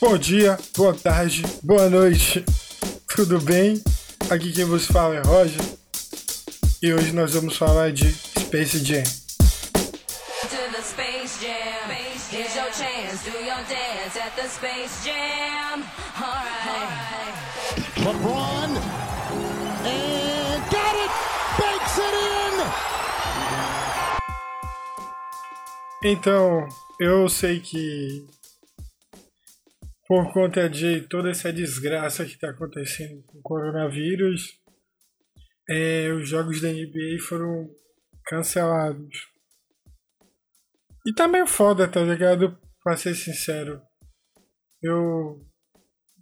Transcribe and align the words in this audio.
Bom 0.00 0.18
dia, 0.18 0.58
boa 0.76 0.92
tarde, 0.94 1.42
boa 1.62 1.88
noite, 1.88 2.44
tudo 3.14 3.40
bem? 3.40 3.82
Aqui 4.28 4.52
quem 4.52 4.64
vos 4.64 4.86
fala 4.86 5.16
é 5.16 5.22
Roger 5.22 5.62
e 6.82 6.92
hoje 6.92 7.12
nós 7.12 7.32
vamos 7.32 7.56
falar 7.56 7.92
de 7.92 8.12
Space 8.12 8.84
Jam. 8.84 9.02
LeBron 17.96 18.76
and 19.86 20.62
got 20.70 20.96
it! 20.96 21.10
Banks 21.58 21.98
it 21.98 22.14
in! 22.14 22.56
Então, 26.02 26.68
eu 27.00 27.28
sei 27.30 27.60
que 27.60 28.26
por 30.14 30.32
conta 30.32 30.70
de 30.70 31.00
toda 31.08 31.30
essa 31.30 31.52
desgraça 31.52 32.24
que 32.24 32.34
está 32.34 32.50
acontecendo 32.50 33.20
com 33.24 33.38
o 33.38 33.42
coronavírus, 33.42 34.60
é, 35.68 36.12
os 36.12 36.28
jogos 36.28 36.60
da 36.60 36.68
NBA 36.68 37.20
foram 37.20 37.68
cancelados. 38.24 39.28
E 41.04 41.12
tá 41.12 41.26
meio 41.26 41.48
foda, 41.48 41.88
tá 41.88 42.00
ligado? 42.00 42.56
Pra 42.80 42.96
ser 42.96 43.16
sincero. 43.16 43.82
Eu 44.80 45.44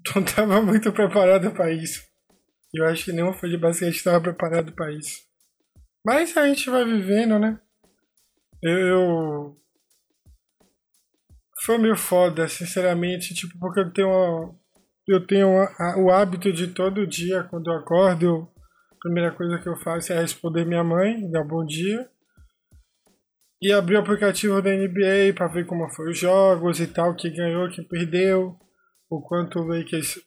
não 0.17 0.25
tava 0.25 0.63
muito 0.63 0.91
preparado 0.91 1.53
para 1.53 1.71
isso. 1.71 2.03
Eu 2.73 2.87
acho 2.87 3.05
que 3.05 3.13
nenhum 3.13 3.35
fã 3.35 3.47
de 3.47 3.59
basquete 3.59 3.97
estava 3.97 4.23
preparado 4.23 4.73
para 4.73 4.91
isso. 4.91 5.21
Mas 6.03 6.35
a 6.35 6.49
gente 6.49 6.71
vai 6.71 6.83
vivendo, 6.87 7.39
né? 7.39 7.61
Eu, 8.63 8.79
eu 8.79 9.62
foi 11.65 11.79
meio 11.79 11.97
foda, 11.97 12.49
sinceramente, 12.49 13.35
tipo, 13.35 13.59
porque 13.59 13.81
eu 13.81 13.93
tenho 13.93 14.09
uma, 14.09 14.55
eu 15.07 15.27
tenho 15.27 15.59
a- 15.61 15.75
a- 15.79 15.99
o 15.99 16.11
hábito 16.11 16.53
de 16.53 16.69
todo 16.69 17.07
dia, 17.07 17.45
quando 17.45 17.71
eu 17.71 17.79
acordo, 17.79 18.27
eu- 18.27 18.53
a 18.91 18.97
primeira 19.01 19.31
coisa 19.33 19.59
que 19.59 19.69
eu 19.69 19.77
faço 19.77 20.13
é 20.13 20.21
responder 20.21 20.65
minha 20.65 20.83
mãe, 20.83 21.31
dar 21.31 21.45
bom 21.45 21.65
dia, 21.65 22.09
e 23.61 23.73
abrir 23.73 23.95
o 23.97 24.01
aplicativo 24.01 24.61
da 24.61 24.71
NBA 24.71 25.33
para 25.35 25.47
ver 25.47 25.65
como 25.67 25.89
foram 25.91 26.11
os 26.11 26.19
jogos 26.19 26.81
e 26.81 26.87
tal, 26.89 27.15
quem 27.15 27.33
ganhou, 27.33 27.71
quem 27.71 27.85
perdeu, 27.85 28.59
o 29.09 29.21
quanto 29.21 29.61
o 29.61 29.67
Lakers 29.67 30.19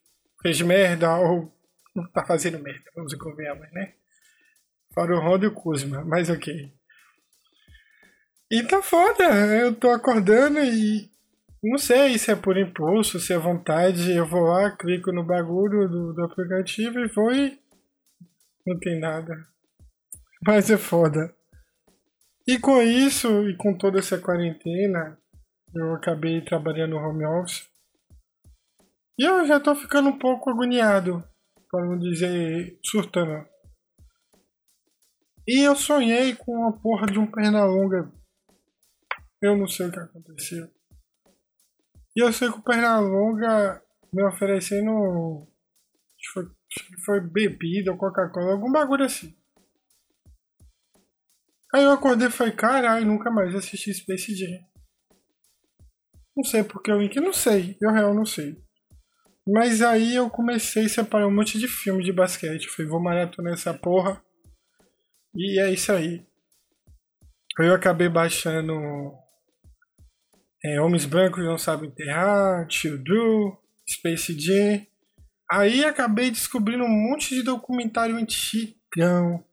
fez 0.42 0.62
merda 0.62 1.18
ou 1.18 1.52
não 1.94 2.10
tá 2.12 2.26
fazendo 2.26 2.60
merda, 2.60 2.90
vamos 2.96 3.14
convenhamos, 3.16 3.70
né? 3.74 3.94
Fora 4.94 5.14
o 5.16 5.20
Rondo 5.20 5.44
e 5.44 5.48
o 5.48 5.54
Kuzma, 5.54 6.06
mas 6.06 6.30
ok. 6.30 6.72
E 8.50 8.64
tá 8.64 8.82
foda, 8.82 9.24
eu 9.58 9.76
tô 9.76 9.90
acordando 9.90 10.60
e 10.60 11.10
não 11.70 11.78
sei 11.78 12.18
se 12.18 12.32
é 12.32 12.36
por 12.36 12.58
impulso, 12.58 13.20
se 13.20 13.34
é 13.34 13.38
vontade, 13.38 14.12
eu 14.12 14.26
vou 14.26 14.44
lá, 14.44 14.76
clico 14.78 15.12
no 15.12 15.26
bagulho 15.26 15.90
do, 15.90 16.14
do 16.14 16.24
aplicativo 16.24 17.00
e 17.00 17.08
vou 17.08 17.34
e 17.34 17.60
não 18.66 18.78
tem 18.80 19.00
nada. 19.00 19.34
Mas 20.46 20.70
é 20.70 20.78
foda. 20.78 21.34
E 22.48 22.60
com 22.60 22.80
isso, 22.82 23.50
e 23.50 23.58
com 23.58 23.76
toda 23.76 23.98
essa 23.98 24.20
quarentena, 24.20 25.18
eu 25.74 25.96
acabei 25.96 26.44
trabalhando 26.46 26.92
no 26.92 26.98
home 26.98 27.26
office. 27.26 27.68
E 29.18 29.24
eu 29.24 29.46
já 29.48 29.60
tô 29.60 29.74
ficando 29.76 30.10
um 30.10 30.20
pouco 30.20 30.50
agoniado, 30.50 31.24
para 31.72 31.86
não 31.86 31.98
dizer 31.98 32.78
surtando. 32.84 33.46
E 35.48 35.66
eu 35.66 35.76
sonhei 35.76 36.36
com 36.36 36.68
a 36.68 36.74
porra 36.74 37.08
de 37.08 37.18
um 37.18 37.26
perna-longa. 37.26 38.12
Eu 39.42 39.58
não 39.58 39.68
sei 39.68 39.88
o 39.88 39.92
que 39.92 40.00
aconteceu. 40.00 40.70
E 42.16 42.24
eu 42.24 42.32
sei 42.32 42.50
que 42.52 42.60
o 42.60 42.64
Pernalonga 42.64 43.82
me 44.14 44.24
oferecendo. 44.24 45.48
Foi, 46.34 46.46
foi 47.06 47.20
bebida 47.22 47.92
ou 47.92 47.98
Coca-Cola, 47.98 48.54
algum 48.54 48.72
bagulho 48.72 49.06
assim. 49.06 49.36
Aí 51.74 51.84
eu 51.84 51.92
acordei 51.92 52.30
e 52.30 52.32
falei, 52.32 52.54
caralho, 52.54 53.06
nunca 53.06 53.30
mais 53.30 53.54
assisti 53.54 53.94
Space 53.94 54.34
Jam. 54.34 54.60
Não 56.36 56.44
sei 56.44 56.64
porque 56.64 56.90
eu 56.90 57.00
link, 57.00 57.16
não 57.20 57.34
sei, 57.34 57.78
eu 57.82 57.92
real 57.92 58.14
não 58.14 58.26
sei. 58.26 58.58
Mas 59.48 59.82
aí 59.82 60.16
eu 60.16 60.30
comecei 60.30 60.86
a 60.86 60.90
separar 60.90 61.28
um 61.28 61.36
monte 61.36 61.60
de 61.60 61.68
filme 61.68 62.04
de 62.04 62.12
basquete. 62.12 62.70
Falei, 62.70 62.90
vou 62.90 63.02
maratonar 63.02 63.54
essa 63.54 63.74
porra. 63.74 64.22
E 65.36 65.60
é 65.60 65.72
isso. 65.72 65.92
Aí 65.92 66.26
eu 67.60 67.74
acabei 67.76 68.10
baixando 68.10 68.74
é, 70.66 70.82
Homens 70.82 71.06
Brancos 71.06 71.46
Não 71.46 71.60
Sabem 71.60 71.90
Enterrar, 71.90 72.68
Tio 72.68 72.98
Drew, 72.98 73.56
Space 73.88 74.38
Jam. 74.40 74.84
Aí 75.50 75.86
acabei 75.86 76.32
descobrindo 76.32 76.84
um 76.84 76.90
monte 76.90 77.36
de 77.36 77.44
documentário 77.44 78.16
antigão. 78.16 79.46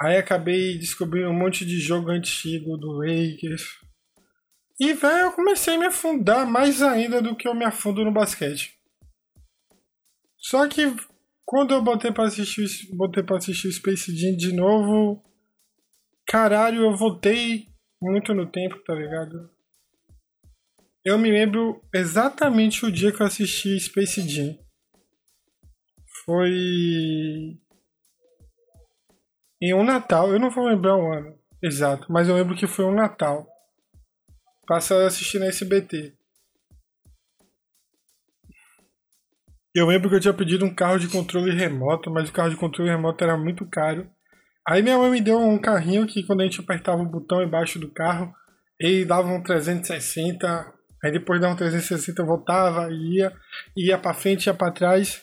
Aí 0.00 0.16
acabei 0.16 0.78
descobrindo 0.78 1.28
um 1.28 1.38
monte 1.38 1.66
de 1.66 1.78
jogo 1.78 2.10
antigo 2.10 2.78
do 2.78 2.92
Lakers. 2.92 3.78
E, 4.80 4.94
velho, 4.94 5.26
eu 5.26 5.32
comecei 5.32 5.74
a 5.74 5.78
me 5.78 5.84
afundar 5.84 6.46
mais 6.46 6.82
ainda 6.82 7.20
do 7.20 7.36
que 7.36 7.46
eu 7.46 7.54
me 7.54 7.64
afundo 7.64 8.02
no 8.02 8.10
basquete. 8.10 8.74
Só 10.38 10.66
que 10.66 10.96
quando 11.44 11.74
eu 11.74 11.82
botei 11.82 12.10
pra 12.10 12.24
assistir, 12.24 12.66
botei 12.96 13.22
pra 13.22 13.36
assistir 13.36 13.70
Space 13.70 14.16
Jam 14.16 14.34
de 14.34 14.52
novo, 14.52 15.22
caralho, 16.26 16.84
eu 16.84 16.96
voltei 16.96 17.68
muito 18.00 18.32
no 18.32 18.50
tempo, 18.50 18.82
tá 18.84 18.94
ligado? 18.94 19.53
Eu 21.04 21.18
me 21.18 21.30
lembro 21.30 21.82
exatamente 21.94 22.86
o 22.86 22.90
dia 22.90 23.12
que 23.12 23.20
eu 23.20 23.26
assisti 23.26 23.78
Space 23.78 24.26
Jam. 24.26 24.58
Foi 26.24 27.58
em 29.60 29.74
um 29.74 29.84
Natal, 29.84 30.32
eu 30.32 30.40
não 30.40 30.50
vou 30.50 30.66
lembrar 30.66 30.96
o 30.96 31.12
ano 31.12 31.38
exato, 31.62 32.10
mas 32.10 32.28
eu 32.28 32.34
lembro 32.34 32.56
que 32.56 32.66
foi 32.66 32.84
um 32.84 32.94
Natal. 32.94 33.46
Passei 34.66 34.96
a 34.96 35.06
assistir 35.06 35.38
na 35.38 35.46
SBT. 35.46 36.14
Eu 39.74 39.86
lembro 39.86 40.08
que 40.08 40.16
eu 40.16 40.20
tinha 40.20 40.32
pedido 40.32 40.64
um 40.64 40.74
carro 40.74 40.98
de 40.98 41.08
controle 41.08 41.50
remoto, 41.50 42.10
mas 42.10 42.28
o 42.30 42.32
carro 42.32 42.50
de 42.50 42.56
controle 42.56 42.90
remoto 42.90 43.24
era 43.24 43.36
muito 43.36 43.68
caro. 43.68 44.08
Aí 44.66 44.82
minha 44.82 44.96
mãe 44.96 45.10
me 45.10 45.20
deu 45.20 45.38
um 45.38 45.58
carrinho 45.58 46.06
que 46.06 46.24
quando 46.26 46.40
a 46.40 46.44
gente 46.44 46.60
apertava 46.60 47.02
o 47.02 47.10
botão 47.10 47.42
embaixo 47.42 47.78
do 47.78 47.92
carro, 47.92 48.32
ele 48.80 49.04
dava 49.04 49.28
um 49.28 49.42
360, 49.42 50.73
aí 51.04 51.12
depois 51.12 51.40
dava 51.40 51.52
um 51.52 51.56
360 51.56 52.24
voltava, 52.24 52.88
ia, 52.90 53.32
ia 53.76 53.98
pra 53.98 54.14
frente, 54.14 54.46
ia 54.46 54.54
pra 54.54 54.72
trás. 54.72 55.22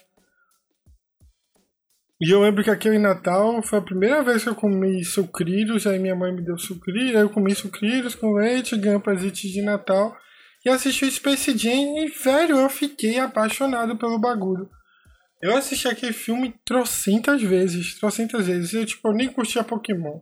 E 2.21 2.29
eu 2.29 2.41
lembro 2.41 2.63
que 2.63 2.69
aquele 2.69 2.99
Natal 2.99 3.63
foi 3.63 3.79
a 3.79 3.81
primeira 3.81 4.21
vez 4.21 4.43
que 4.43 4.49
eu 4.49 4.55
comi 4.55 5.03
sucrilhos, 5.03 5.87
aí 5.87 5.97
minha 5.97 6.15
mãe 6.15 6.31
me 6.31 6.45
deu 6.45 6.55
sucrilhos, 6.55 7.15
aí 7.15 7.21
eu 7.21 7.29
comi 7.31 7.55
sucrilhos 7.55 8.13
com 8.13 8.33
leite, 8.33 8.77
ganhei 8.77 8.95
um 8.95 9.01
presente 9.01 9.51
de 9.51 9.61
Natal 9.63 10.15
e 10.63 10.69
assisti 10.69 11.03
o 11.05 11.11
Space 11.11 11.57
Jam 11.57 11.97
e, 11.97 12.09
velho, 12.09 12.59
eu 12.59 12.69
fiquei 12.69 13.17
apaixonado 13.17 13.97
pelo 13.97 14.19
bagulho. 14.19 14.69
Eu 15.41 15.57
assisti 15.57 15.87
aquele 15.87 16.13
filme 16.13 16.53
trocentas 16.63 17.41
vezes, 17.41 17.99
trocentas 17.99 18.45
vezes. 18.45 18.73
Eu, 18.73 18.85
tipo, 18.85 19.07
eu 19.07 19.13
nem 19.13 19.27
curtia 19.27 19.63
Pokémon. 19.63 20.21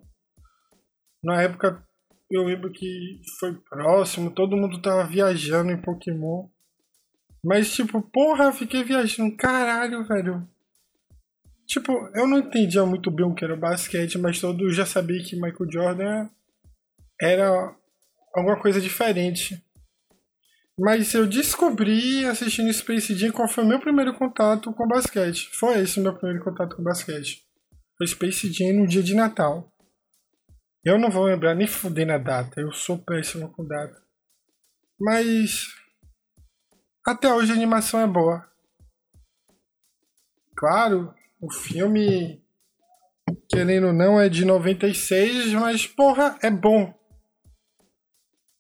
Na 1.22 1.42
época, 1.42 1.84
eu 2.30 2.44
lembro 2.44 2.72
que 2.72 3.22
foi 3.40 3.54
próximo, 3.70 4.32
todo 4.32 4.56
mundo 4.56 4.82
tava 4.82 5.06
viajando 5.06 5.72
em 5.72 5.82
Pokémon. 5.82 6.48
Mas, 7.44 7.74
tipo, 7.74 8.02
porra, 8.02 8.52
fiquei 8.52 8.84
viajando. 8.84 9.36
Caralho, 9.36 10.04
velho. 10.04 10.48
Tipo, 11.66 11.92
eu 12.16 12.28
não 12.28 12.40
entendia 12.40 12.86
muito 12.86 13.12
bem 13.12 13.26
o 13.26 13.34
que 13.34 13.46
era 13.46 13.54
o 13.54 13.60
basquete, 13.60 14.18
mas 14.18 14.40
todo 14.40 14.72
já 14.72 14.86
sabia 14.86 15.24
que 15.24 15.36
Michael 15.36 15.72
Jordan 15.72 16.30
era 17.22 17.76
alguma 18.34 18.60
coisa 18.60 18.82
diferente. 18.82 19.64
Mas 20.80 21.14
eu 21.14 21.28
descobri 21.28 22.26
assistindo 22.26 22.72
Space 22.72 23.14
Jam 23.14 23.32
qual 23.32 23.50
foi 23.50 23.64
o 23.64 23.68
meu 23.68 23.80
primeiro 23.80 24.14
contato 24.14 24.74
com 24.74 24.88
basquete. 24.88 25.50
Foi 25.54 25.80
esse 25.82 26.00
o 26.00 26.04
meu 26.04 26.16
primeiro 26.16 26.44
contato 26.44 26.76
com 26.76 26.84
basquete. 26.84 27.44
Foi 27.98 28.08
Space 28.08 28.52
Jam 28.52 28.74
no 28.74 28.88
dia 28.88 29.04
de 29.04 29.14
Natal. 29.14 29.70
Eu 30.84 30.98
não 30.98 31.12
vou 31.12 31.26
lembrar 31.26 31.56
nem 31.56 31.68
fuder 31.68 32.08
na 32.08 32.18
data, 32.18 32.62
eu 32.62 32.72
sou 32.72 32.98
péssimo 32.98 33.52
com 33.52 33.66
data. 33.66 34.02
Mas 35.00 35.68
até 37.06 37.34
hoje 37.34 37.52
a 37.52 37.56
animação 37.56 38.00
é 38.00 38.08
boa. 38.08 38.48
Claro, 40.56 41.14
o 41.42 41.52
filme, 41.52 42.42
querendo 43.50 43.88
ou 43.88 43.94
não, 43.94 44.20
é 44.20 44.30
de 44.30 44.46
96, 44.46 45.54
mas 45.54 45.88
porra, 45.88 46.38
é 46.42 46.50
bom. 46.50 46.94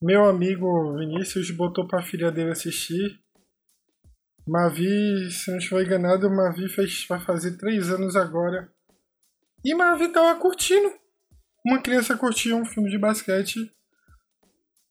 Meu 0.01 0.25
amigo 0.25 0.98
Vinícius 0.98 1.51
botou 1.51 1.88
pra 1.88 2.01
filha 2.01 2.31
dele 2.31 2.51
assistir. 2.51 3.19
Mavi, 4.48 5.30
se 5.30 5.51
não 5.51 5.57
estiver 5.57 5.86
enganado, 5.86 6.30
Mavi 6.30 6.69
fez, 6.69 7.06
vai 7.07 7.19
fazer 7.19 7.57
três 7.57 7.89
anos 7.92 8.16
agora. 8.16 8.71
E 9.63 9.75
Mavi 9.75 10.07
tava 10.12 10.39
curtindo. 10.39 10.92
Uma 11.66 11.82
criança 11.82 12.18
curtia 12.18 12.56
um 12.56 12.66
filme 12.66 12.90
de 12.90 12.98
basquete. 12.98 13.72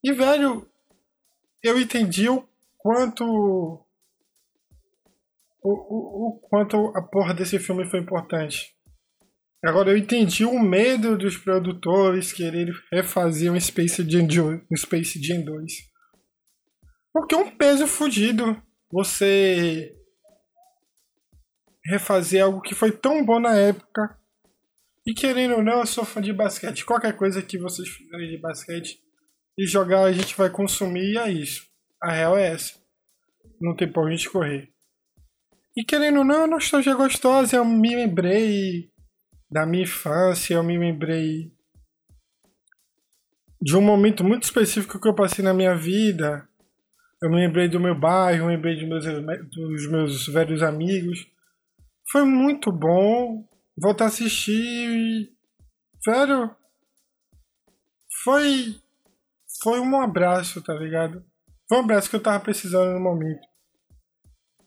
E, 0.03 0.13
velho, 0.13 0.69
eu 1.63 1.79
entendi 1.79 2.29
o 2.29 2.47
quanto 2.77 3.25
o, 3.25 3.85
o, 5.63 6.29
o 6.29 6.41
quanto 6.41 6.77
a 6.97 7.03
porra 7.03 7.35
desse 7.35 7.59
filme 7.59 7.89
foi 7.89 8.01
importante. 8.01 8.75
Agora 9.65 9.91
eu 9.91 9.97
entendi 9.97 10.45
o 10.45 10.59
medo 10.59 11.19
dos 11.19 11.37
produtores 11.37 12.33
quererem 12.33 12.73
refazer 12.93 13.53
um 13.53 13.59
Space 13.59 14.09
Jam, 14.09 14.63
um 14.71 14.77
Space 14.77 15.21
Jam 15.21 15.45
2. 15.45 15.73
Porque 17.13 17.35
é 17.35 17.39
um 17.39 17.51
peso 17.51 17.87
fodido 17.87 18.63
você 18.91 19.95
refazer 21.85 22.45
algo 22.45 22.61
que 22.61 22.75
foi 22.75 22.93
tão 22.93 23.25
bom 23.25 23.41
na 23.41 23.57
época. 23.57 24.17
E 25.09 25.15
querendo 25.15 25.55
ou 25.55 25.65
não, 25.65 25.81
eu 25.81 25.87
sou 25.87 26.05
fã 26.05 26.21
de 26.21 26.35
basquete. 26.35 26.85
Qualquer 26.85 27.17
coisa 27.17 27.41
que 27.41 27.57
vocês 27.57 27.89
fizerem 27.89 28.29
de 28.29 28.37
basquete 28.37 29.01
e 29.57 29.67
jogar, 29.67 30.03
a 30.03 30.13
gente 30.13 30.37
vai 30.37 30.51
consumir 30.51 31.15
e 31.15 31.17
é 31.17 31.33
isso. 31.33 31.67
A 32.03 32.13
real 32.13 32.37
é 32.37 32.49
essa. 32.49 32.79
Não 33.59 33.75
tem 33.75 33.91
por 33.91 34.07
onde 34.07 34.29
correr. 34.29 34.69
E 35.75 35.83
querendo 35.83 36.19
ou 36.19 36.25
não, 36.27 36.45
a 36.45 36.47
nostalgia 36.47 36.95
gostosa. 36.95 37.57
Eu 37.57 37.65
me 37.65 37.97
lembrei 37.97 38.91
da 39.51 39.65
minha 39.65 39.85
infância, 39.85 40.53
eu 40.53 40.63
me 40.63 40.77
lembrei 40.77 41.51
de 43.63 43.75
um 43.75 43.81
momento 43.81 44.23
muito 44.23 44.43
específico 44.43 45.01
que 45.01 45.09
eu 45.09 45.15
passei 45.15 45.43
na 45.43 45.55
minha 45.55 45.75
vida. 45.75 46.47
Eu 47.23 47.31
me 47.31 47.37
lembrei 47.37 47.67
do 47.67 47.81
meu 47.81 47.99
bairro, 47.99 48.49
me 48.49 48.57
lembrei 48.57 48.87
meus, 48.87 49.07
dos 49.07 49.91
meus 49.91 50.27
velhos 50.27 50.63
amigos. 50.63 51.27
Foi 52.13 52.27
muito 52.27 52.71
bom 52.71 53.49
voltar 53.81 54.05
a 54.05 54.09
assistir. 54.09 55.31
Velho, 56.05 56.51
foi. 58.25 58.77
Foi 59.63 59.81
um 59.81 60.01
abraço, 60.01 60.63
tá 60.63 60.75
ligado? 60.75 61.25
Foi 61.69 61.79
um 61.79 61.83
abraço 61.83 62.09
que 62.09 62.17
eu 62.17 62.23
tava 62.23 62.39
precisando 62.41 62.93
no 62.93 63.01
momento. 63.01 63.47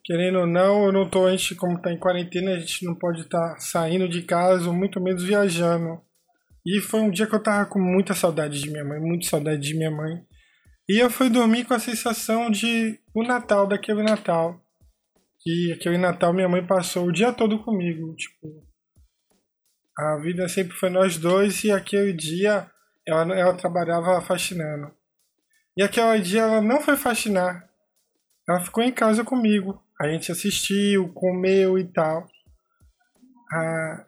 Querendo 0.04 0.40
ou 0.40 0.48
não, 0.48 0.86
eu 0.86 0.92
não 0.92 1.10
tô, 1.10 1.26
a 1.26 1.32
gente, 1.32 1.56
como 1.56 1.82
tá 1.82 1.92
em 1.92 2.00
quarentena, 2.00 2.52
a 2.52 2.60
gente 2.60 2.86
não 2.86 2.96
pode 2.96 3.22
estar 3.22 3.54
tá 3.54 3.60
saindo 3.60 4.10
de 4.10 4.24
casa, 4.24 4.72
muito 4.72 5.00
menos 5.00 5.24
viajando. 5.24 6.02
E 6.66 6.82
foi 6.82 7.02
um 7.02 7.12
dia 7.12 7.28
que 7.28 7.36
eu 7.36 7.42
tava 7.42 7.70
com 7.70 7.80
muita 7.80 8.14
saudade 8.14 8.60
de 8.60 8.70
minha 8.70 8.84
mãe, 8.84 9.00
muita 9.00 9.28
saudade 9.28 9.62
de 9.62 9.76
minha 9.76 9.92
mãe. 9.92 10.24
E 10.90 11.00
eu 11.00 11.10
fui 11.10 11.30
dormir 11.30 11.66
com 11.66 11.74
a 11.74 11.80
sensação 11.80 12.50
de 12.50 13.00
o 13.16 13.24
Natal, 13.24 13.68
daquele 13.68 14.04
Natal. 14.04 14.60
Que 15.40 15.72
aquele 15.74 15.98
Natal 15.98 16.34
minha 16.34 16.50
mãe 16.50 16.66
passou 16.66 17.08
o 17.08 17.12
dia 17.12 17.32
todo 17.32 17.64
comigo. 17.64 18.14
Tipo, 18.16 18.71
a 19.98 20.18
vida 20.18 20.48
sempre 20.48 20.76
foi 20.76 20.90
nós 20.90 21.18
dois 21.18 21.64
e 21.64 21.72
aquele 21.72 22.14
dia 22.14 22.70
ela, 23.08 23.34
ela 23.38 23.54
trabalhava 23.56 24.22
faxinando. 24.22 24.92
E 25.76 25.84
aquele 25.84 26.20
dia 26.22 26.42
ela 26.42 26.62
não 26.62 26.82
foi 26.82 26.96
faxinar. 26.98 27.70
Ela 28.48 28.62
ficou 28.62 28.84
em 28.84 28.92
casa 28.92 29.24
comigo. 29.24 29.82
A 30.00 30.08
gente 30.08 30.32
assistiu, 30.32 31.14
comeu 31.14 31.78
e 31.78 31.92
tal. 31.92 32.28
Ah, 33.54 34.06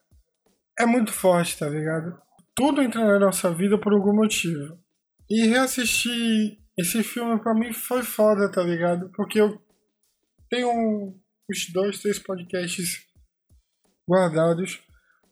é 0.79 0.85
muito 0.85 1.11
forte, 1.11 1.57
tá 1.57 1.69
ligado? 1.69 2.19
Tudo 2.55 2.81
entra 2.81 3.05
na 3.05 3.19
nossa 3.19 3.51
vida 3.53 3.77
por 3.77 3.93
algum 3.93 4.15
motivo. 4.15 4.77
E 5.29 5.47
reassistir 5.47 6.57
esse 6.77 7.03
filme 7.03 7.39
pra 7.41 7.53
mim 7.53 7.71
foi 7.71 8.03
foda, 8.03 8.51
tá 8.51 8.61
ligado? 8.61 9.11
Porque 9.15 9.39
eu 9.39 9.61
tenho 10.49 10.69
uns 11.49 11.71
dois, 11.71 11.99
três 11.99 12.19
podcasts 12.19 13.05
guardados. 14.09 14.81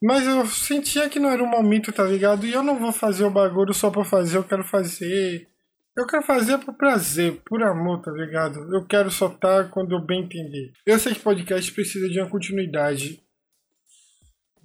Mas 0.02 0.26
eu 0.26 0.46
sentia 0.48 1.10
que 1.10 1.20
não 1.20 1.30
era 1.30 1.44
o 1.44 1.48
momento, 1.48 1.92
tá 1.92 2.04
ligado? 2.04 2.46
E 2.46 2.52
eu 2.52 2.64
não 2.64 2.80
vou 2.80 2.92
fazer 2.92 3.24
o 3.24 3.30
bagulho 3.30 3.74
só 3.74 3.92
pra 3.92 4.04
fazer, 4.04 4.38
eu 4.38 4.44
quero 4.44 4.64
fazer. 4.64 5.48
Eu 5.96 6.08
quero 6.08 6.24
fazer 6.24 6.58
por 6.58 6.74
prazer, 6.74 7.42
por 7.46 7.62
amor, 7.62 8.02
tá 8.02 8.12
ligado? 8.12 8.74
Eu 8.74 8.86
quero 8.86 9.12
soltar 9.12 9.70
quando 9.70 9.92
eu 9.92 10.00
bem 10.00 10.24
entender. 10.24 10.72
Eu 10.86 10.98
sei 10.98 11.14
que 11.14 11.20
podcast 11.20 11.72
precisa 11.72 12.10
de 12.10 12.20
uma 12.20 12.30
continuidade. 12.30 13.22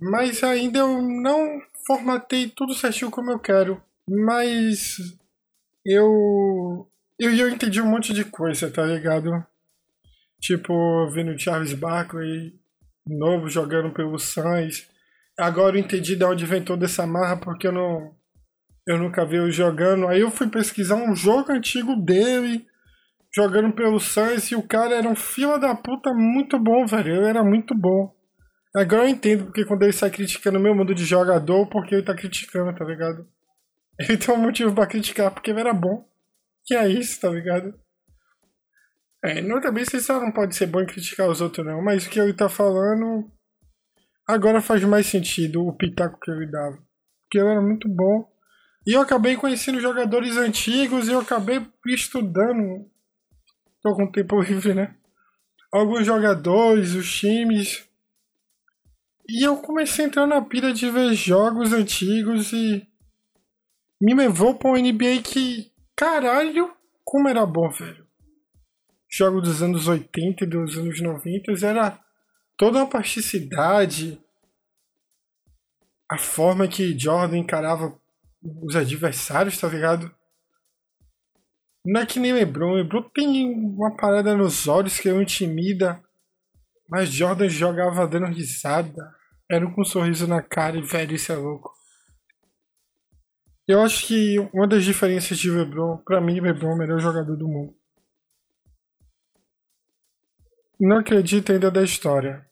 Mas 0.01 0.43
ainda 0.43 0.79
eu 0.79 1.03
não 1.03 1.61
formatei 1.87 2.49
tudo 2.49 2.75
certinho 2.75 3.11
como 3.11 3.31
eu 3.31 3.39
quero. 3.39 3.83
Mas 4.09 4.97
eu. 5.85 6.89
Eu, 7.19 7.35
eu 7.35 7.49
entendi 7.49 7.81
um 7.81 7.91
monte 7.91 8.13
de 8.13 8.25
coisa, 8.25 8.71
tá 8.71 8.85
ligado? 8.85 9.45
Tipo, 10.41 11.11
vendo 11.11 11.39
Charles 11.39 11.73
Barkley 11.73 12.55
novo 13.07 13.49
jogando 13.49 13.93
pelo 13.93 14.19
Suns. 14.19 14.89
Agora 15.39 15.77
eu 15.77 15.81
entendi 15.81 16.17
de 16.17 16.25
onde 16.25 16.47
vem 16.47 16.63
toda 16.63 16.87
essa 16.87 17.07
marra, 17.07 17.37
porque 17.37 17.67
eu 17.67 17.73
não. 17.73 18.15
Eu 18.87 18.99
nunca 18.99 19.27
vi 19.27 19.37
ele 19.37 19.51
jogando. 19.51 20.07
Aí 20.07 20.21
eu 20.21 20.31
fui 20.31 20.49
pesquisar 20.49 20.95
um 20.95 21.15
jogo 21.15 21.53
antigo 21.53 21.97
dele, 21.97 22.65
jogando 23.35 23.75
pelo 23.75 23.99
Suns, 23.99 24.51
e 24.51 24.55
o 24.55 24.63
cara 24.63 24.95
era 24.95 25.09
um 25.09 25.17
fila 25.17 25.59
da 25.59 25.75
puta 25.75 26.13
muito 26.15 26.59
bom, 26.59 26.87
velho. 26.87 27.17
Ele 27.17 27.27
era 27.27 27.43
muito 27.43 27.75
bom. 27.75 28.15
Agora 28.75 29.05
eu 29.05 29.09
entendo 29.09 29.47
porque 29.47 29.65
quando 29.65 29.83
ele 29.83 29.93
sai 29.93 30.11
criticando 30.11 30.59
o 30.59 30.63
meu 30.63 30.75
mundo 30.75 30.95
de 30.95 31.05
jogador, 31.05 31.67
porque 31.69 31.95
ele 31.95 32.05
tá 32.05 32.15
criticando, 32.15 32.75
tá 32.77 32.85
ligado? 32.85 33.27
Ele 33.99 34.19
tem 34.19 34.35
um 34.35 34.39
motivo 34.39 34.75
pra 34.75 34.87
criticar, 34.87 35.31
porque 35.31 35.51
ele 35.51 35.61
era 35.61 35.73
bom. 35.73 36.07
Que 36.65 36.75
é 36.75 36.87
isso, 36.89 37.21
tá 37.21 37.31
ligado? 37.31 37.75
É, 39.25 39.41
não 39.41 39.61
também 39.61 39.85
você 39.85 39.99
só 39.99 40.21
não 40.21 40.31
pode 40.31 40.55
ser 40.55 40.67
bom 40.67 40.81
em 40.81 40.87
criticar 40.87 41.29
os 41.29 41.41
outros, 41.41 41.67
não. 41.67 41.83
Mas 41.83 42.07
o 42.07 42.11
que 42.11 42.21
ele 42.21 42.35
tá 42.35 42.49
falando. 42.49 43.31
Agora 44.27 44.61
faz 44.61 44.83
mais 44.83 45.07
sentido 45.07 45.65
o 45.65 45.73
pitaco 45.73 46.19
que 46.19 46.31
ele 46.31 46.47
dava. 46.47 46.79
Porque 47.23 47.39
ele 47.39 47.49
era 47.49 47.63
muito 47.63 47.89
bom. 47.89 48.29
E 48.87 48.93
eu 48.93 49.01
acabei 49.01 49.37
conhecendo 49.37 49.81
jogadores 49.81 50.37
antigos 50.37 51.09
e 51.09 51.13
eu 51.13 51.21
acabei 51.21 51.65
estudando. 51.87 52.91
Tô 53.83 53.95
com 53.95 54.11
tempo 54.11 54.41
livre, 54.43 54.75
né? 54.75 54.97
Alguns 55.73 56.05
jogadores, 56.07 56.95
os 56.95 57.13
times. 57.13 57.87
E 59.29 59.47
eu 59.47 59.57
comecei 59.59 60.05
a 60.05 60.09
entrar 60.09 60.27
na 60.27 60.41
pira 60.41 60.73
de 60.73 60.89
ver 60.91 61.15
jogos 61.15 61.73
antigos 61.73 62.53
e 62.53 62.87
me 64.01 64.15
levou 64.15 64.55
para 64.55 64.71
um 64.71 64.77
NBA 64.77 65.23
que, 65.25 65.73
caralho, 65.97 66.73
como 67.05 67.29
era 67.29 67.45
bom, 67.45 67.69
velho. 67.71 68.07
Jogo 69.09 69.41
dos 69.41 69.63
anos 69.63 69.89
80 69.89 70.45
e 70.45 70.47
dos 70.47 70.77
anos 70.77 71.01
90 71.01 71.53
era 71.65 72.06
toda 72.57 72.79
uma 72.79 72.89
plasticidade, 72.89 74.21
a 76.09 76.19
forma 76.19 76.69
que 76.69 76.99
Jordan 76.99 77.39
encarava 77.39 77.99
os 78.63 78.77
adversários, 78.77 79.59
tá 79.59 79.69
ligado? 79.69 80.15
Não 81.85 82.01
é 82.01 82.07
que 82.07 82.19
nem 82.19 82.33
LeBron. 82.33 82.75
LeBron 82.75 83.03
tem 83.15 83.53
uma 83.55 83.97
parada 83.97 84.37
nos 84.37 84.67
olhos 84.67 84.99
que 84.99 85.09
o 85.09 85.23
intimida. 85.23 86.03
Mas 86.89 87.11
Jordan 87.11 87.49
jogava 87.49 88.07
dando 88.07 88.27
risada. 88.27 89.15
Era 89.49 89.69
com 89.71 89.83
um 89.83 89.85
sorriso 89.85 90.27
na 90.27 90.43
cara 90.43 90.77
e 90.77 90.83
velho, 90.83 91.15
isso 91.15 91.33
é 91.33 91.37
louco. 91.37 91.73
Eu 93.69 93.83
acho 93.83 94.07
que 94.07 94.39
uma 94.53 94.67
das 94.67 94.85
diferenças 94.85 95.39
de 95.39 95.51
LeBron, 95.51 95.99
pra 95.99 96.21
mim, 96.21 96.41
LeBron 96.41 96.71
é 96.71 96.75
o 96.75 96.79
melhor 96.79 97.01
jogador 97.01 97.37
do 97.37 97.49
mundo. 97.49 97.75
Não 100.79 100.99
acredito 100.99 101.53
ainda 101.53 101.71
da 101.71 101.83
história. 101.83 102.47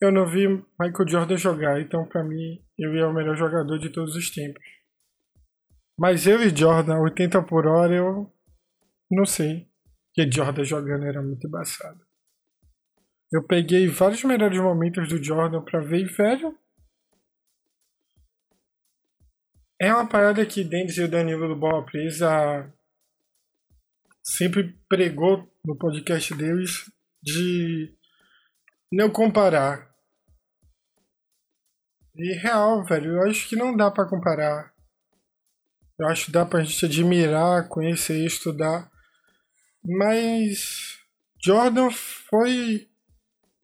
Eu 0.00 0.12
não 0.12 0.26
vi 0.26 0.46
Michael 0.48 1.08
Jordan 1.08 1.36
jogar, 1.36 1.80
então 1.80 2.06
pra 2.06 2.22
mim 2.22 2.64
ele 2.78 3.00
é 3.00 3.06
o 3.06 3.12
melhor 3.12 3.36
jogador 3.36 3.78
de 3.78 3.90
todos 3.90 4.14
os 4.14 4.30
tempos. 4.30 4.62
Mas 5.98 6.26
eu 6.26 6.40
e 6.40 6.56
Jordan, 6.56 7.00
80 7.00 7.42
por 7.42 7.66
hora, 7.66 7.94
eu 7.94 8.32
não 9.10 9.26
sei. 9.26 9.68
Porque 10.06 10.30
Jordan 10.30 10.62
jogando 10.64 11.04
era 11.04 11.20
muito 11.20 11.46
embaçado. 11.46 12.00
Eu 13.32 13.44
peguei 13.44 13.88
vários 13.88 14.22
melhores 14.22 14.58
momentos 14.60 15.08
do 15.08 15.22
Jordan 15.22 15.62
pra 15.62 15.80
ver 15.80 16.02
e, 16.02 16.04
velho, 16.04 16.56
É 19.80 19.94
uma 19.94 20.08
parada 20.08 20.44
que 20.44 20.64
Dennis 20.64 20.96
e 20.96 21.04
o 21.04 21.08
Danilo 21.08 21.46
do 21.46 21.54
Bola 21.54 21.86
Presa 21.86 22.72
sempre 24.24 24.76
pregou 24.88 25.48
no 25.68 25.76
podcast 25.76 26.34
deles 26.34 26.90
de 27.22 27.94
não 28.90 29.10
comparar. 29.10 29.94
E 32.16 32.32
real, 32.38 32.82
velho, 32.86 33.12
eu 33.12 33.22
acho 33.24 33.46
que 33.46 33.54
não 33.54 33.76
dá 33.76 33.90
para 33.90 34.08
comparar. 34.08 34.72
Eu 36.00 36.08
acho 36.08 36.26
que 36.26 36.32
dá 36.32 36.46
pra 36.46 36.64
gente 36.64 36.86
admirar, 36.86 37.68
conhecer, 37.68 38.24
estudar. 38.24 38.90
Mas 39.84 40.98
Jordan 41.44 41.90
foi 41.90 42.88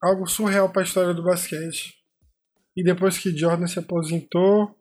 algo 0.02 0.26
surreal 0.26 0.70
para 0.70 0.82
a 0.82 0.84
história 0.84 1.14
do 1.14 1.24
basquete. 1.24 1.94
E 2.76 2.84
depois 2.84 3.16
que 3.16 3.34
Jordan 3.34 3.66
se 3.66 3.78
aposentou, 3.78 4.78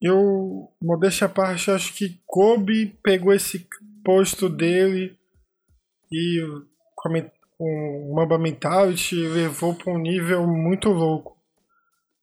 eu, 0.00 0.72
modéstia 0.80 1.26
à 1.26 1.30
parte, 1.30 1.72
acho 1.72 1.92
que 1.94 2.22
Kobe 2.24 2.96
pegou 3.02 3.32
esse 3.32 3.66
posto 4.04 4.48
dele 4.48 5.20
e 6.12 6.40
com 6.94 7.08
o 7.58 8.14
Mamba 8.14 8.38
Mentality 8.38 9.16
levou 9.28 9.74
para 9.74 9.92
um 9.92 9.98
nível 9.98 10.46
muito 10.46 10.88
louco. 10.88 11.36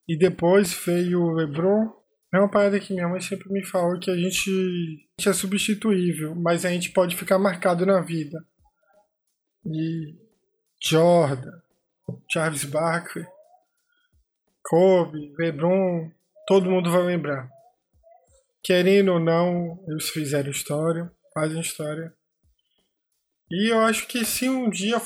E 0.08 0.18
depois 0.18 0.74
veio 0.74 1.22
o 1.22 1.32
LeBron. 1.32 1.94
É 2.34 2.38
uma 2.40 2.50
parada 2.50 2.80
que 2.80 2.94
minha 2.94 3.08
mãe 3.08 3.22
sempre 3.22 3.52
me 3.52 3.66
falou 3.66 4.00
que 4.00 4.12
a 4.12 4.16
gente, 4.16 4.50
a 4.50 5.22
gente 5.22 5.30
é 5.30 5.34
substituível, 5.34 6.36
mas 6.36 6.66
a 6.66 6.70
gente 6.70 6.92
pode 6.92 7.16
ficar 7.16 7.40
marcado 7.40 7.86
na 7.86 8.02
vida. 8.02 8.44
E 9.66 10.16
Jordan, 10.82 11.60
Charles 12.32 12.64
Barkley, 12.64 13.26
Kobe, 14.64 15.34
LeBron, 15.38 16.12
todo 16.48 16.70
mundo 16.70 16.92
vai 16.92 17.04
lembrar. 17.04 17.50
Querendo 18.64 19.14
ou 19.14 19.20
não, 19.20 19.84
eles 19.88 20.10
fizeram 20.10 20.52
história, 20.52 21.12
fazem 21.34 21.60
história. 21.60 22.14
E 23.52 23.72
eu 23.72 23.80
acho 23.80 24.08
que 24.08 24.24
se 24.24 24.48
um 24.48 24.70
dia, 24.70 24.98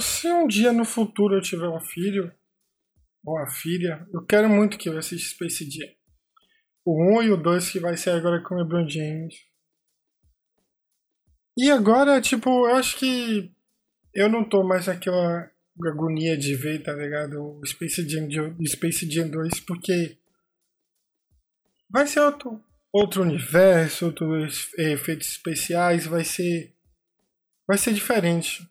se 0.00 0.32
um 0.32 0.46
dia 0.46 0.72
no 0.72 0.84
futuro 0.84 1.36
eu 1.36 1.42
tiver 1.42 1.68
um 1.68 1.80
filho 1.80 2.32
ou 3.24 3.36
uma 3.36 3.46
filha, 3.46 4.06
eu 4.12 4.24
quero 4.24 4.48
muito 4.48 4.78
que 4.78 4.88
eu 4.88 4.98
assista 4.98 5.30
Space 5.30 5.70
Jam. 5.70 5.88
O 6.84 7.18
1 7.18 7.22
e 7.24 7.30
o 7.30 7.36
2 7.36 7.70
que 7.70 7.80
vai 7.80 7.96
ser 7.96 8.10
agora 8.10 8.42
com 8.42 8.54
o 8.54 8.58
LeBron 8.58 8.88
James. 8.88 9.34
E 11.56 11.70
agora, 11.70 12.20
tipo, 12.20 12.68
eu 12.68 12.76
acho 12.76 12.98
que 12.98 13.50
eu 14.12 14.28
não 14.28 14.44
tô 14.44 14.62
mais 14.64 14.86
naquela 14.86 15.50
agonia 15.86 16.36
de 16.36 16.54
ver, 16.54 16.82
tá 16.82 16.92
ligado? 16.92 17.58
O 17.58 17.66
Space 17.66 18.08
Jam, 18.08 18.56
Space 18.66 19.10
Jam 19.10 19.28
2, 19.28 19.60
porque 19.60 20.18
vai 21.88 22.06
ser 22.06 22.20
outro, 22.20 22.62
outro 22.92 23.22
universo, 23.22 24.06
outros 24.06 24.72
efeitos 24.76 25.28
especiais, 25.28 26.06
vai 26.06 26.24
ser 26.24 26.73
vai 27.66 27.78
ser 27.78 27.92
diferente. 27.92 28.68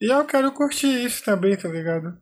E 0.00 0.12
eu 0.12 0.26
quero 0.26 0.52
curtir 0.52 1.04
isso 1.04 1.24
também, 1.24 1.56
tá 1.56 1.68
ligado? 1.68 2.20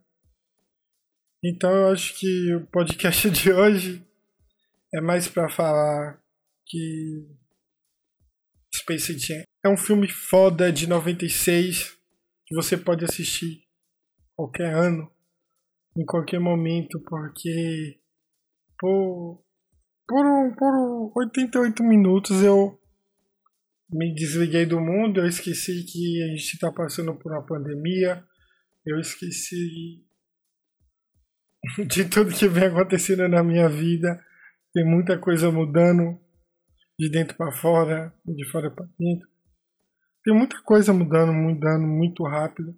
Então 1.43 1.71
eu 1.71 1.91
acho 1.91 2.17
que 2.19 2.53
o 2.53 2.67
podcast 2.67 3.29
de 3.31 3.51
hoje 3.51 4.05
é 4.93 5.01
mais 5.01 5.27
para 5.27 5.49
falar 5.49 6.21
que 6.67 7.27
Space 8.75 9.17
Jam 9.17 9.43
é 9.63 9.69
um 9.69 9.77
filme 9.77 10.07
foda 10.07 10.71
de 10.71 10.87
96 10.87 11.97
que 12.45 12.55
você 12.55 12.77
pode 12.77 13.05
assistir 13.05 13.63
qualquer 14.35 14.73
ano, 14.73 15.11
em 15.97 16.05
qualquer 16.05 16.39
momento, 16.39 16.99
porque 17.01 17.99
por, 18.79 19.43
por, 20.07 20.55
por 20.55 21.11
88 21.17 21.83
minutos 21.83 22.41
eu 22.41 22.80
me 23.91 24.13
desliguei 24.13 24.65
do 24.65 24.79
mundo, 24.79 25.19
eu 25.19 25.27
esqueci 25.27 25.83
que 25.83 26.23
a 26.23 26.27
gente 26.27 26.53
está 26.53 26.71
passando 26.71 27.13
por 27.15 27.31
uma 27.31 27.45
pandemia, 27.45 28.23
eu 28.85 28.99
esqueci 28.99 30.05
de 31.87 32.05
tudo 32.05 32.33
que 32.33 32.47
vem 32.47 32.65
acontecendo 32.65 33.27
na 33.27 33.43
minha 33.43 33.67
vida. 33.67 34.23
Tem 34.73 34.85
muita 34.85 35.19
coisa 35.19 35.51
mudando 35.51 36.19
de 36.97 37.09
dentro 37.09 37.35
para 37.35 37.51
fora, 37.51 38.13
de 38.25 38.49
fora 38.49 38.71
para 38.71 38.85
dentro. 38.97 39.27
Tem 40.23 40.33
muita 40.33 40.61
coisa 40.61 40.93
mudando, 40.93 41.33
mudando 41.33 41.85
muito 41.85 42.23
rápido. 42.23 42.75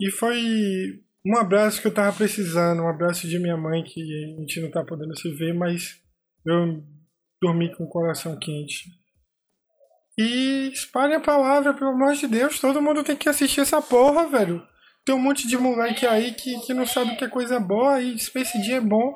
E 0.00 0.10
foi 0.10 1.02
um 1.26 1.36
abraço 1.36 1.80
que 1.80 1.88
eu 1.88 1.94
tava 1.94 2.16
precisando, 2.16 2.82
um 2.82 2.88
abraço 2.88 3.28
de 3.28 3.38
minha 3.38 3.56
mãe, 3.56 3.82
que 3.82 4.00
a 4.00 4.40
gente 4.40 4.60
não 4.60 4.70
tá 4.70 4.84
podendo 4.84 5.18
se 5.18 5.28
ver, 5.34 5.52
mas 5.52 6.00
eu 6.44 6.82
dormi 7.42 7.74
com 7.74 7.84
o 7.84 7.88
coração 7.88 8.38
quente. 8.38 9.05
E 10.18 10.70
espalhe 10.72 11.14
a 11.14 11.20
palavra, 11.20 11.74
pelo 11.74 11.90
amor 11.90 12.14
de 12.14 12.26
Deus, 12.26 12.58
todo 12.58 12.80
mundo 12.80 13.04
tem 13.04 13.16
que 13.16 13.28
assistir 13.28 13.60
essa 13.60 13.82
porra, 13.82 14.26
velho. 14.26 14.66
Tem 15.04 15.14
um 15.14 15.20
monte 15.20 15.46
de 15.46 15.56
moleque 15.58 16.06
aí 16.06 16.32
que, 16.32 16.58
que 16.66 16.74
não 16.74 16.86
sabe 16.86 17.12
o 17.12 17.16
que 17.16 17.24
é 17.24 17.28
coisa 17.28 17.60
boa 17.60 18.00
e 18.00 18.18
Space 18.18 18.60
Jam 18.64 18.76
é 18.76 18.80
bom. 18.80 19.14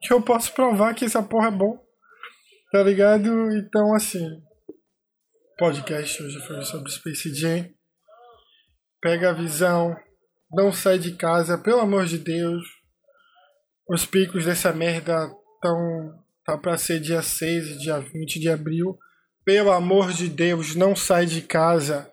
Que 0.00 0.12
eu 0.12 0.22
posso 0.22 0.52
provar 0.54 0.94
que 0.94 1.04
essa 1.04 1.22
porra 1.22 1.48
é 1.48 1.50
bom. 1.50 1.78
Tá 2.72 2.82
ligado? 2.82 3.28
Então, 3.56 3.94
assim. 3.94 4.26
Podcast 5.58 6.22
hoje 6.22 6.40
foi 6.46 6.62
sobre 6.62 6.90
Space 6.90 7.34
Jam. 7.34 7.68
Pega 9.02 9.30
a 9.30 9.34
visão, 9.34 9.94
não 10.52 10.72
sai 10.72 10.98
de 10.98 11.12
casa, 11.16 11.58
pelo 11.58 11.80
amor 11.80 12.06
de 12.06 12.16
Deus. 12.16 12.64
Os 13.88 14.06
picos 14.06 14.44
dessa 14.44 14.72
merda 14.72 15.26
estão 15.54 16.24
tá 16.46 16.56
para 16.56 16.78
ser 16.78 17.00
dia 17.00 17.20
6 17.20 17.72
e 17.72 17.78
dia 17.78 17.98
20 17.98 18.40
de 18.40 18.48
abril. 18.48 18.96
Pelo 19.44 19.72
amor 19.72 20.12
de 20.12 20.28
Deus, 20.28 20.74
não 20.74 20.94
sai 20.94 21.26
de 21.26 21.42
casa. 21.42 22.12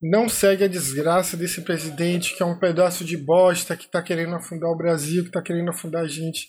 Não 0.00 0.28
segue 0.28 0.64
a 0.64 0.68
desgraça 0.68 1.36
desse 1.36 1.62
presidente 1.62 2.36
que 2.36 2.42
é 2.42 2.46
um 2.46 2.58
pedaço 2.58 3.04
de 3.04 3.16
bosta 3.16 3.76
que 3.76 3.88
tá 3.88 4.02
querendo 4.02 4.34
afundar 4.34 4.70
o 4.70 4.76
Brasil, 4.76 5.24
que 5.24 5.30
tá 5.30 5.42
querendo 5.42 5.70
afundar 5.70 6.02
a 6.02 6.08
gente. 6.08 6.48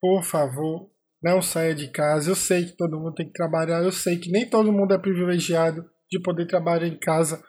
Por 0.00 0.22
favor, 0.22 0.90
não 1.22 1.42
saia 1.42 1.74
de 1.74 1.88
casa. 1.88 2.30
Eu 2.30 2.36
sei 2.36 2.66
que 2.66 2.76
todo 2.76 2.98
mundo 2.98 3.14
tem 3.14 3.26
que 3.26 3.32
trabalhar, 3.32 3.82
eu 3.82 3.92
sei 3.92 4.16
que 4.16 4.30
nem 4.30 4.48
todo 4.48 4.72
mundo 4.72 4.94
é 4.94 4.98
privilegiado 4.98 5.84
de 6.10 6.20
poder 6.22 6.46
trabalhar 6.46 6.86
em 6.86 6.98
casa 6.98 7.42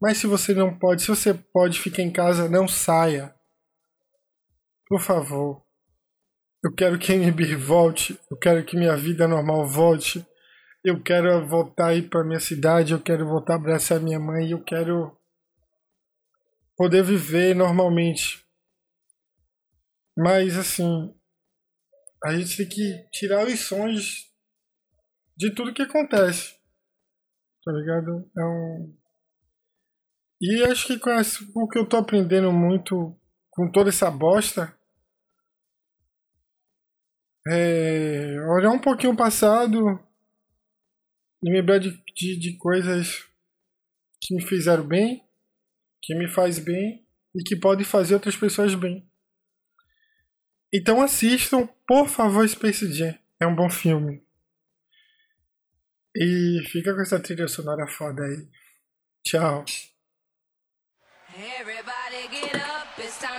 mas 0.00 0.16
se 0.16 0.26
você 0.26 0.54
não 0.54 0.76
pode, 0.78 1.02
se 1.02 1.08
você 1.08 1.34
pode 1.34 1.78
ficar 1.78 2.02
em 2.02 2.10
casa, 2.10 2.48
não 2.48 2.66
saia. 2.66 3.34
Por 4.88 5.00
favor. 5.00 5.62
Eu 6.64 6.74
quero 6.74 6.98
que 6.98 7.12
a 7.12 7.16
NB 7.16 7.54
volte. 7.56 8.18
Eu 8.30 8.38
quero 8.38 8.64
que 8.64 8.78
minha 8.78 8.96
vida 8.96 9.28
normal 9.28 9.66
volte. 9.68 10.26
Eu 10.84 11.02
quero 11.02 11.46
voltar 11.46 11.88
aí 11.88 12.02
para 12.02 12.24
minha 12.24 12.40
cidade. 12.40 12.92
Eu 12.92 13.02
quero 13.02 13.26
voltar 13.26 13.56
abraçar 13.56 14.00
minha 14.00 14.18
mãe. 14.18 14.50
Eu 14.50 14.62
quero 14.62 15.16
poder 16.76 17.02
viver 17.02 17.54
normalmente. 17.54 18.46
Mas 20.16 20.56
assim, 20.56 21.14
a 22.24 22.34
gente 22.34 22.56
tem 22.56 22.68
que 22.68 23.08
tirar 23.12 23.44
lições 23.44 24.30
de 25.36 25.54
tudo 25.54 25.74
que 25.74 25.82
acontece. 25.82 26.54
Tá 27.64 27.72
ligado? 27.72 28.30
É 28.36 28.44
um 28.44 29.00
e 30.42 30.64
acho 30.64 30.86
que 30.86 30.98
com 30.98 31.10
o 31.62 31.68
que 31.68 31.78
eu 31.78 31.86
tô 31.86 31.98
aprendendo 31.98 32.50
muito 32.50 33.14
com 33.50 33.70
toda 33.70 33.90
essa 33.90 34.10
bosta 34.10 34.74
é 37.46 38.36
olhar 38.48 38.70
um 38.70 38.78
pouquinho 38.78 39.12
o 39.12 39.16
passado 39.16 40.00
lembrar 41.42 41.78
de, 41.78 41.90
de, 42.14 42.36
de 42.38 42.56
coisas 42.56 43.26
que 44.20 44.34
me 44.34 44.42
fizeram 44.42 44.86
bem, 44.86 45.24
que 46.02 46.14
me 46.14 46.28
faz 46.28 46.58
bem 46.58 47.06
e 47.34 47.42
que 47.42 47.56
podem 47.56 47.84
fazer 47.84 48.14
outras 48.14 48.36
pessoas 48.36 48.74
bem. 48.74 49.08
Então 50.72 51.02
assistam, 51.02 51.66
por 51.86 52.08
favor, 52.08 52.48
Space 52.48 52.92
Jam. 52.92 53.18
É 53.40 53.46
um 53.46 53.56
bom 53.56 53.68
filme. 53.70 54.22
E 56.14 56.62
fica 56.70 56.94
com 56.94 57.00
essa 57.00 57.20
trilha 57.20 57.48
sonora 57.48 57.86
foda 57.88 58.22
aí. 58.22 58.48
Tchau. 59.24 59.64